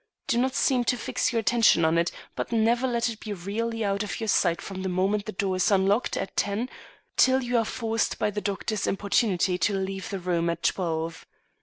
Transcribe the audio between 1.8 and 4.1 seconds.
on it, but never let it be really out